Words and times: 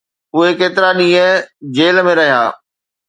اهي 0.35 0.53
ڪيترا 0.61 0.89
ڏينهن 0.99 1.45
جيل 1.79 2.03
۾ 2.09 2.17
رهيا 2.21 2.41